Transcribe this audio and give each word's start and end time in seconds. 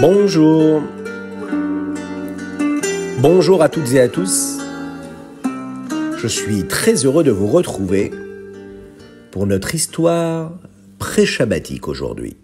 Bonjour. 0.00 0.82
Bonjour 3.18 3.62
à 3.62 3.68
toutes 3.68 3.92
et 3.92 4.00
à 4.00 4.08
tous. 4.08 4.56
Je 6.16 6.26
suis 6.26 6.66
très 6.66 7.04
heureux 7.04 7.22
de 7.22 7.30
vous 7.30 7.48
retrouver 7.48 8.10
pour 9.30 9.46
notre 9.46 9.74
histoire 9.74 10.52
pré-shabbatique 10.98 11.86
aujourd'hui. 11.86 12.38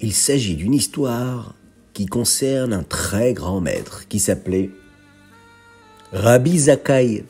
Il 0.00 0.12
s'agit 0.12 0.54
d'une 0.54 0.74
histoire 0.74 1.56
qui 1.94 2.06
concerne 2.06 2.72
un 2.72 2.84
très 2.84 3.32
grand 3.32 3.60
maître 3.60 4.06
qui 4.06 4.20
s'appelait 4.20 4.70
Rabbi 6.12 6.58
Zakai. 6.60 7.24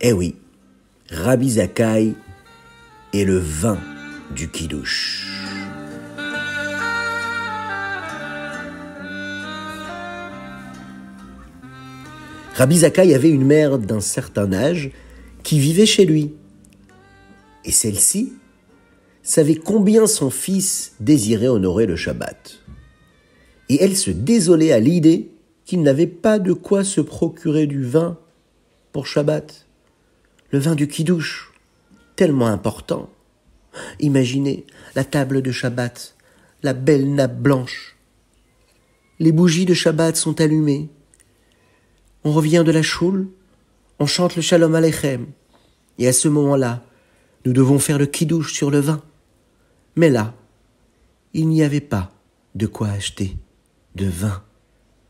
Eh 0.00 0.12
oui, 0.14 0.36
Rabbi 1.10 1.50
Zakai 1.50 2.14
est 3.12 3.24
le 3.24 3.36
vin 3.36 3.78
du 4.34 4.48
Kiddush. 4.48 5.43
Rabbi 12.54 12.78
Zakai 12.78 13.12
avait 13.14 13.30
une 13.30 13.44
mère 13.44 13.80
d'un 13.80 14.00
certain 14.00 14.52
âge 14.52 14.92
qui 15.42 15.58
vivait 15.58 15.86
chez 15.86 16.06
lui. 16.06 16.34
Et 17.64 17.72
celle-ci 17.72 18.32
savait 19.24 19.56
combien 19.56 20.06
son 20.06 20.30
fils 20.30 20.94
désirait 21.00 21.48
honorer 21.48 21.86
le 21.86 21.96
Shabbat. 21.96 22.60
Et 23.68 23.82
elle 23.82 23.96
se 23.96 24.12
désolait 24.12 24.70
à 24.70 24.78
l'idée 24.78 25.32
qu'il 25.64 25.82
n'avait 25.82 26.06
pas 26.06 26.38
de 26.38 26.52
quoi 26.52 26.84
se 26.84 27.00
procurer 27.00 27.66
du 27.66 27.82
vin 27.82 28.18
pour 28.92 29.08
Shabbat. 29.08 29.66
Le 30.50 30.60
vin 30.60 30.76
du 30.76 30.86
Kiddush, 30.86 31.50
tellement 32.14 32.46
important. 32.46 33.10
Imaginez 33.98 34.64
la 34.94 35.02
table 35.02 35.42
de 35.42 35.50
Shabbat, 35.50 36.14
la 36.62 36.72
belle 36.72 37.12
nappe 37.12 37.36
blanche. 37.36 37.96
Les 39.18 39.32
bougies 39.32 39.66
de 39.66 39.74
Shabbat 39.74 40.16
sont 40.16 40.40
allumées 40.40 40.88
on 42.24 42.32
revient 42.32 42.62
de 42.66 42.72
la 42.72 42.82
choule, 42.82 43.28
on 43.98 44.06
chante 44.06 44.36
le 44.36 44.42
Shalom 44.42 44.74
Aleichem, 44.74 45.26
et 45.98 46.08
à 46.08 46.12
ce 46.12 46.28
moment-là, 46.28 46.82
nous 47.44 47.52
devons 47.52 47.78
faire 47.78 47.98
le 47.98 48.06
kidouche 48.06 48.54
sur 48.54 48.70
le 48.70 48.80
vin. 48.80 49.02
Mais 49.96 50.10
là, 50.10 50.34
il 51.34 51.48
n'y 51.48 51.62
avait 51.62 51.80
pas 51.80 52.10
de 52.54 52.66
quoi 52.66 52.88
acheter 52.88 53.36
de 53.94 54.06
vin 54.06 54.42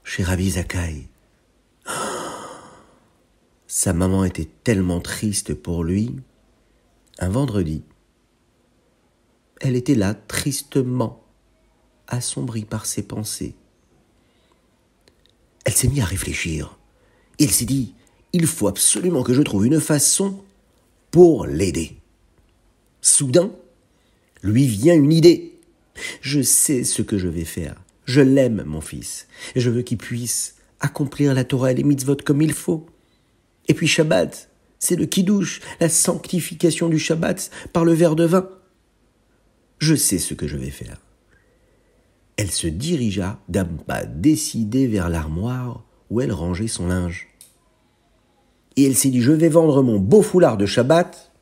chez 0.02 0.22
Rabbi 0.22 0.50
Zakai. 0.50 1.08
Sa 3.66 3.92
maman 3.92 4.24
était 4.24 4.48
tellement 4.64 5.00
triste 5.00 5.54
pour 5.54 5.84
lui. 5.84 6.16
Un 7.18 7.28
vendredi, 7.28 7.84
elle 9.60 9.76
était 9.76 9.94
là 9.94 10.14
tristement, 10.14 11.24
assombrie 12.08 12.64
par 12.64 12.86
ses 12.86 13.02
pensées. 13.02 13.54
Elle 15.64 15.72
s'est 15.72 15.88
mise 15.88 16.02
à 16.02 16.06
réfléchir. 16.06 16.76
Il 17.38 17.50
s'est 17.50 17.64
dit, 17.64 17.94
il 18.32 18.46
faut 18.46 18.68
absolument 18.68 19.22
que 19.22 19.34
je 19.34 19.42
trouve 19.42 19.66
une 19.66 19.80
façon 19.80 20.42
pour 21.10 21.46
l'aider. 21.46 21.96
Soudain, 23.00 23.52
lui 24.42 24.66
vient 24.66 24.94
une 24.94 25.12
idée. 25.12 25.58
Je 26.20 26.42
sais 26.42 26.84
ce 26.84 27.02
que 27.02 27.18
je 27.18 27.28
vais 27.28 27.44
faire. 27.44 27.76
Je 28.04 28.20
l'aime, 28.20 28.64
mon 28.66 28.80
fils. 28.80 29.28
Je 29.56 29.70
veux 29.70 29.82
qu'il 29.82 29.98
puisse 29.98 30.56
accomplir 30.80 31.34
la 31.34 31.44
Torah 31.44 31.72
et 31.72 31.74
les 31.74 31.84
mitzvot 31.84 32.16
comme 32.16 32.42
il 32.42 32.52
faut. 32.52 32.86
Et 33.68 33.74
puis 33.74 33.86
Shabbat, 33.86 34.50
c'est 34.78 34.96
le 34.96 35.06
kiddush, 35.06 35.60
la 35.80 35.88
sanctification 35.88 36.88
du 36.88 36.98
Shabbat 36.98 37.50
par 37.72 37.84
le 37.84 37.92
verre 37.92 38.16
de 38.16 38.24
vin. 38.24 38.48
Je 39.78 39.94
sais 39.94 40.18
ce 40.18 40.34
que 40.34 40.46
je 40.46 40.56
vais 40.56 40.70
faire. 40.70 40.98
Elle 42.36 42.50
se 42.50 42.66
dirigea 42.66 43.40
d'un 43.48 43.64
pas 43.64 44.04
décidé 44.04 44.86
vers 44.86 45.08
l'armoire 45.08 45.84
où 46.14 46.20
elle 46.20 46.32
rangeait 46.32 46.68
son 46.68 46.86
linge. 46.86 47.26
Et 48.76 48.86
elle 48.86 48.94
s'est 48.94 49.08
dit, 49.08 49.20
je 49.20 49.32
vais 49.32 49.48
vendre 49.48 49.82
mon 49.82 49.98
beau 49.98 50.22
foulard 50.22 50.56
de 50.56 50.64
Shabbat, 50.64 51.32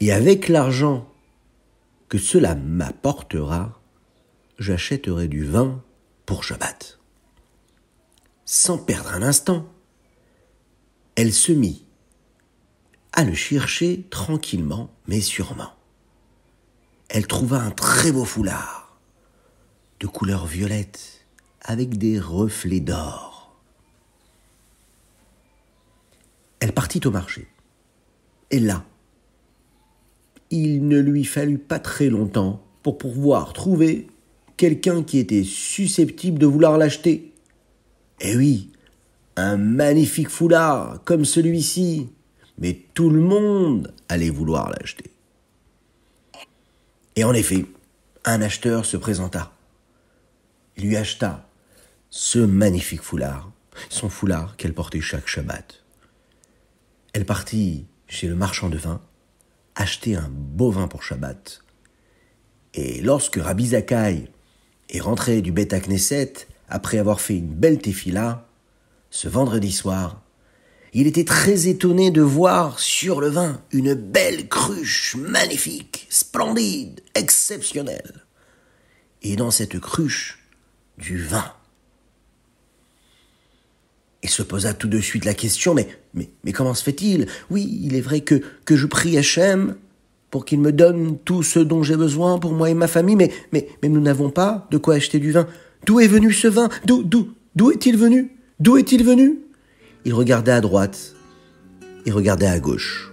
et 0.00 0.12
avec 0.12 0.48
l'argent 0.48 1.08
que 2.10 2.18
cela 2.18 2.54
m'apportera, 2.54 3.80
j'achèterai 4.58 5.26
du 5.26 5.42
vin 5.42 5.82
pour 6.26 6.44
Shabbat. 6.44 6.98
Sans 8.44 8.76
perdre 8.76 9.14
un 9.14 9.22
instant, 9.22 9.66
elle 11.14 11.32
se 11.32 11.52
mit 11.52 11.86
à 13.14 13.24
le 13.24 13.32
chercher 13.32 14.06
tranquillement 14.10 14.90
mais 15.06 15.22
sûrement. 15.22 15.72
Elle 17.08 17.26
trouva 17.26 17.60
un 17.60 17.70
très 17.70 18.12
beau 18.12 18.26
foulard 18.26 19.00
de 19.98 20.06
couleur 20.06 20.46
violette 20.46 21.19
avec 21.62 21.98
des 21.98 22.18
reflets 22.18 22.80
d'or. 22.80 23.56
Elle 26.60 26.72
partit 26.72 27.00
au 27.06 27.10
marché. 27.10 27.48
Et 28.50 28.60
là, 28.60 28.84
il 30.50 30.86
ne 30.88 30.98
lui 30.98 31.24
fallut 31.24 31.58
pas 31.58 31.78
très 31.78 32.08
longtemps 32.08 32.62
pour 32.82 32.98
pouvoir 32.98 33.52
trouver 33.52 34.08
quelqu'un 34.56 35.02
qui 35.02 35.18
était 35.18 35.44
susceptible 35.44 36.38
de 36.38 36.46
vouloir 36.46 36.76
l'acheter. 36.76 37.32
Eh 38.20 38.36
oui, 38.36 38.70
un 39.36 39.56
magnifique 39.56 40.28
foulard 40.28 41.02
comme 41.04 41.24
celui-ci, 41.24 42.08
mais 42.58 42.78
tout 42.94 43.10
le 43.10 43.20
monde 43.20 43.94
allait 44.08 44.30
vouloir 44.30 44.70
l'acheter. 44.70 45.10
Et 47.16 47.24
en 47.24 47.32
effet, 47.32 47.64
un 48.24 48.42
acheteur 48.42 48.84
se 48.84 48.96
présenta. 48.96 49.52
Il 50.76 50.84
lui 50.84 50.96
acheta 50.96 51.49
ce 52.10 52.40
magnifique 52.40 53.02
foulard, 53.02 53.52
son 53.88 54.08
foulard 54.08 54.56
qu'elle 54.56 54.74
portait 54.74 55.00
chaque 55.00 55.28
Shabbat. 55.28 55.84
Elle 57.12 57.24
partit 57.24 57.86
chez 58.08 58.26
le 58.26 58.34
marchand 58.34 58.68
de 58.68 58.76
vin, 58.76 59.00
acheter 59.76 60.16
un 60.16 60.28
beau 60.28 60.70
vin 60.70 60.88
pour 60.88 61.02
Shabbat. 61.02 61.62
Et 62.74 63.00
lorsque 63.00 63.36
Rabbi 63.36 63.68
Zakai 63.68 64.28
est 64.88 65.00
rentré 65.00 65.40
du 65.40 65.52
Beth 65.52 65.72
Knesset, 65.86 66.32
après 66.68 66.98
avoir 66.98 67.20
fait 67.20 67.36
une 67.36 67.54
belle 67.54 67.78
tefila, 67.78 68.48
ce 69.10 69.28
vendredi 69.28 69.72
soir, 69.72 70.22
il 70.92 71.06
était 71.06 71.24
très 71.24 71.68
étonné 71.68 72.10
de 72.10 72.22
voir 72.22 72.80
sur 72.80 73.20
le 73.20 73.28
vin 73.28 73.62
une 73.70 73.94
belle 73.94 74.48
cruche 74.48 75.14
magnifique, 75.16 76.06
splendide, 76.10 77.00
exceptionnelle. 77.14 78.26
Et 79.22 79.36
dans 79.36 79.52
cette 79.52 79.78
cruche, 79.78 80.38
du 80.98 81.22
vin. 81.22 81.52
Il 84.22 84.28
se 84.28 84.42
posa 84.42 84.74
tout 84.74 84.88
de 84.88 85.00
suite 85.00 85.24
la 85.24 85.34
question, 85.34 85.74
mais, 85.74 86.28
comment 86.52 86.74
se 86.74 86.82
fait-il? 86.82 87.26
Oui, 87.50 87.80
il 87.82 87.94
est 87.94 88.02
vrai 88.02 88.20
que, 88.20 88.42
je 88.68 88.86
prie 88.86 89.16
Hachem 89.16 89.76
pour 90.30 90.44
qu'il 90.44 90.60
me 90.60 90.72
donne 90.72 91.18
tout 91.24 91.42
ce 91.42 91.58
dont 91.58 91.82
j'ai 91.82 91.96
besoin 91.96 92.38
pour 92.38 92.52
moi 92.52 92.70
et 92.70 92.74
ma 92.74 92.86
famille, 92.86 93.16
mais, 93.16 93.32
mais, 93.52 93.68
mais 93.82 93.88
nous 93.88 94.00
n'avons 94.00 94.30
pas 94.30 94.68
de 94.70 94.78
quoi 94.78 94.94
acheter 94.94 95.18
du 95.18 95.32
vin. 95.32 95.46
D'où 95.86 96.00
est 96.00 96.06
venu 96.06 96.32
ce 96.32 96.48
vin? 96.48 96.68
D'où, 96.84 97.02
d'où, 97.02 97.30
d'où 97.56 97.70
est-il 97.70 97.96
venu? 97.96 98.30
D'où 98.60 98.76
est-il 98.76 99.04
venu? 99.04 99.38
Il 100.04 100.14
regardait 100.14 100.52
à 100.52 100.60
droite, 100.60 101.14
il 102.04 102.12
regardait 102.12 102.46
à 102.46 102.60
gauche. 102.60 103.10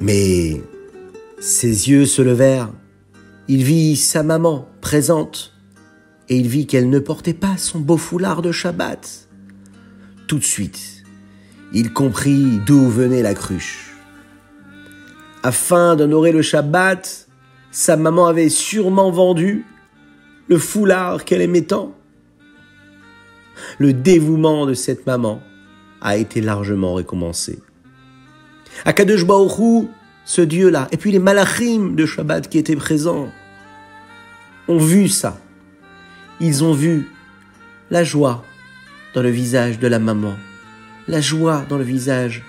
Mais 0.00 0.62
ses 1.38 1.90
yeux 1.90 2.06
se 2.06 2.22
levèrent. 2.22 2.72
Il 3.48 3.64
vit 3.64 3.96
sa 3.96 4.22
maman 4.22 4.68
et 4.94 6.36
il 6.36 6.48
vit 6.48 6.66
qu'elle 6.66 6.90
ne 6.90 6.98
portait 6.98 7.34
pas 7.34 7.56
son 7.56 7.78
beau 7.78 7.96
foulard 7.96 8.42
de 8.42 8.50
Shabbat. 8.50 9.28
Tout 10.26 10.38
de 10.38 10.44
suite, 10.44 11.04
il 11.72 11.92
comprit 11.92 12.60
d'où 12.66 12.88
venait 12.88 13.22
la 13.22 13.34
cruche. 13.34 13.94
Afin 15.42 15.96
d'honorer 15.96 16.32
le 16.32 16.42
Shabbat, 16.42 17.28
sa 17.70 17.96
maman 17.96 18.26
avait 18.26 18.48
sûrement 18.48 19.10
vendu 19.10 19.64
le 20.48 20.58
foulard 20.58 21.24
qu'elle 21.24 21.42
aimait 21.42 21.62
tant. 21.62 21.94
Le 23.78 23.92
dévouement 23.92 24.66
de 24.66 24.74
cette 24.74 25.06
maman 25.06 25.40
a 26.00 26.16
été 26.16 26.40
largement 26.40 26.94
récompensé. 26.94 27.60
Akadosh 28.84 29.24
Baruch 29.24 29.88
ce 30.24 30.42
Dieu-là, 30.42 30.88
et 30.92 30.96
puis 30.96 31.10
les 31.10 31.18
malachim 31.18 31.94
de 31.94 32.06
Shabbat 32.06 32.48
qui 32.48 32.58
étaient 32.58 32.76
présents, 32.76 33.30
ont 34.70 34.78
vu 34.78 35.08
ça. 35.08 35.40
Ils 36.40 36.62
ont 36.62 36.72
vu 36.72 37.10
la 37.90 38.04
joie 38.04 38.44
dans 39.14 39.22
le 39.22 39.30
visage 39.30 39.78
de 39.80 39.88
la 39.88 39.98
maman, 39.98 40.36
la 41.08 41.20
joie 41.20 41.64
dans 41.68 41.76
le 41.76 41.84
visage 41.84 42.44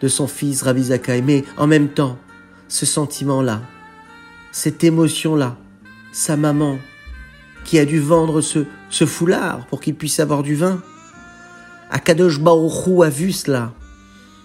de 0.00 0.08
son 0.08 0.28
fils 0.28 0.62
Rabbi 0.62 0.84
Zakai, 0.84 1.22
mais 1.22 1.44
en 1.56 1.66
même 1.66 1.88
temps, 1.88 2.18
ce 2.68 2.86
sentiment-là, 2.86 3.62
cette 4.52 4.84
émotion-là, 4.84 5.56
sa 6.12 6.36
maman 6.36 6.78
qui 7.64 7.78
a 7.78 7.84
dû 7.84 7.98
vendre 7.98 8.40
ce, 8.40 8.64
foulard 9.04 9.66
pour 9.66 9.80
qu'il 9.80 9.96
puisse 9.96 10.20
avoir 10.20 10.42
du 10.42 10.54
vin. 10.54 10.80
Akadosh 11.90 12.38
Baruchou 12.40 13.02
a 13.02 13.08
vu 13.08 13.32
cela. 13.32 13.72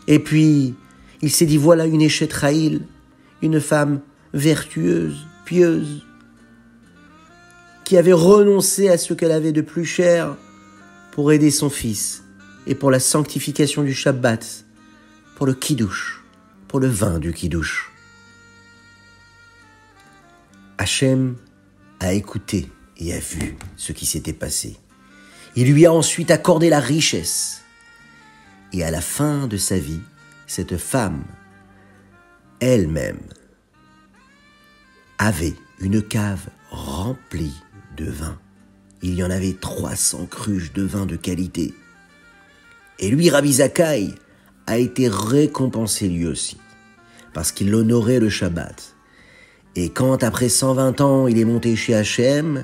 Et 0.07 0.19
puis, 0.19 0.75
Il 1.21 1.31
s'est 1.31 1.45
dit 1.45 1.57
voilà 1.57 1.85
une 1.85 2.01
Échetraïl, 2.01 2.81
une 3.41 3.61
femme 3.61 4.01
vertueuse, 4.33 5.25
pieuse, 5.45 6.03
qui 7.85 7.97
avait 7.97 8.13
renoncé 8.13 8.89
à 8.89 8.97
ce 8.97 9.13
qu'elle 9.13 9.31
avait 9.31 9.51
de 9.51 9.61
plus 9.61 9.85
cher 9.85 10.35
pour 11.11 11.31
aider 11.31 11.51
son 11.51 11.69
fils 11.69 12.23
et 12.67 12.75
pour 12.75 12.91
la 12.91 12.99
sanctification 12.99 13.83
du 13.83 13.93
Shabbat, 13.93 14.65
pour 15.35 15.45
le 15.45 15.53
kiddush, 15.53 16.23
pour 16.67 16.79
le 16.79 16.87
vin 16.87 17.19
du 17.19 17.31
kiddush. 17.31 17.91
Hachem 20.77 21.35
a 21.99 22.13
écouté 22.13 22.69
et 22.97 23.13
a 23.13 23.19
vu 23.19 23.55
ce 23.77 23.91
qui 23.91 24.05
s'était 24.05 24.33
passé. 24.33 24.77
Il 25.55 25.71
lui 25.71 25.85
a 25.85 25.93
ensuite 25.93 26.31
accordé 26.31 26.69
la 26.69 26.79
richesse. 26.79 27.61
Et 28.73 28.83
à 28.83 28.91
la 28.91 28.99
fin 28.99 29.47
de 29.47 29.57
sa 29.57 29.77
vie, 29.77 30.01
cette 30.47 30.77
femme, 30.77 31.23
elle-même, 32.59 33.21
avait 35.17 35.53
une 35.79 36.01
cave 36.01 36.49
remplie 36.71 37.53
de 37.95 38.09
vin. 38.09 38.37
Il 39.01 39.15
y 39.15 39.23
en 39.23 39.29
avait 39.29 39.53
300 39.53 40.27
cruches 40.29 40.73
de 40.73 40.83
vin 40.83 41.05
de 41.05 41.15
qualité. 41.15 41.73
Et 42.99 43.09
lui, 43.09 43.29
Rabbi 43.29 43.53
Zakai, 43.53 44.13
a 44.67 44.77
été 44.77 45.07
récompensé 45.07 46.07
lui 46.07 46.25
aussi, 46.25 46.57
parce 47.33 47.51
qu'il 47.51 47.73
honorait 47.73 48.19
le 48.19 48.29
Shabbat. 48.29 48.95
Et 49.75 49.89
quand, 49.89 50.23
après 50.23 50.49
120 50.49 51.01
ans, 51.01 51.27
il 51.27 51.37
est 51.37 51.45
monté 51.45 51.75
chez 51.75 51.93
Hachem, 51.93 52.63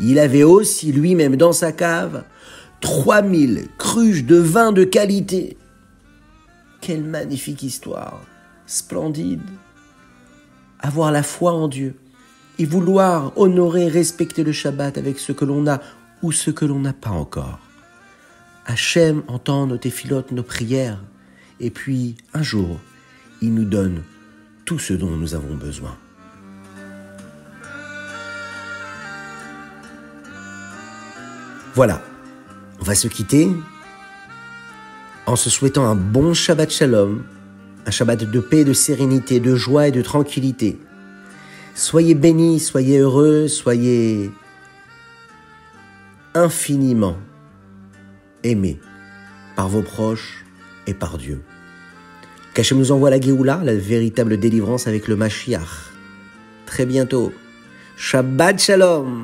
il 0.00 0.18
avait 0.18 0.42
aussi 0.42 0.92
lui-même 0.92 1.36
dans 1.36 1.52
sa 1.52 1.72
cave 1.72 2.24
3000 2.80 3.68
cruches 3.78 4.24
de 4.24 4.36
vin 4.36 4.72
de 4.72 4.84
qualité. 4.84 5.56
Quelle 6.80 7.04
magnifique 7.04 7.62
histoire, 7.62 8.20
splendide. 8.66 9.40
Avoir 10.80 11.12
la 11.12 11.22
foi 11.22 11.52
en 11.52 11.68
Dieu 11.68 11.94
vouloir 12.64 13.32
honorer 13.36 13.88
respecter 13.88 14.42
le 14.44 14.52
Shabbat 14.52 14.98
avec 14.98 15.18
ce 15.18 15.32
que 15.32 15.44
l'on 15.44 15.66
a 15.66 15.80
ou 16.22 16.32
ce 16.32 16.50
que 16.50 16.64
l'on 16.64 16.80
n'a 16.80 16.92
pas 16.92 17.10
encore. 17.10 17.58
Hachem 18.66 19.22
entend 19.26 19.66
nos 19.66 19.76
téphilotes, 19.76 20.30
nos 20.32 20.42
prières, 20.42 21.00
et 21.60 21.70
puis 21.70 22.16
un 22.32 22.42
jour, 22.42 22.78
il 23.40 23.54
nous 23.54 23.64
donne 23.64 24.02
tout 24.64 24.78
ce 24.78 24.92
dont 24.92 25.10
nous 25.10 25.34
avons 25.34 25.54
besoin. 25.56 25.96
Voilà, 31.74 32.02
on 32.80 32.84
va 32.84 32.94
se 32.94 33.08
quitter 33.08 33.48
en 35.26 35.36
se 35.36 35.50
souhaitant 35.50 35.86
un 35.86 35.94
bon 35.94 36.34
Shabbat 36.34 36.70
Shalom, 36.70 37.22
un 37.86 37.90
Shabbat 37.90 38.24
de 38.24 38.40
paix, 38.40 38.64
de 38.64 38.72
sérénité, 38.72 39.40
de 39.40 39.54
joie 39.54 39.88
et 39.88 39.92
de 39.92 40.02
tranquillité. 40.02 40.78
Soyez 41.74 42.14
bénis, 42.14 42.60
soyez 42.60 42.98
heureux, 42.98 43.48
soyez 43.48 44.30
infiniment 46.34 47.16
aimés 48.42 48.78
par 49.56 49.68
vos 49.68 49.82
proches 49.82 50.44
et 50.86 50.94
par 50.94 51.18
Dieu. 51.18 51.42
Qu'Hachem 52.54 52.78
nous 52.78 52.92
envoie 52.92 53.10
la 53.10 53.20
Géoula, 53.20 53.60
la 53.64 53.74
véritable 53.74 54.36
délivrance 54.38 54.86
avec 54.86 55.08
le 55.08 55.16
Mashiach. 55.16 55.92
Très 56.66 56.84
bientôt. 56.84 57.32
Shabbat 57.96 58.58
Shalom 58.58 59.22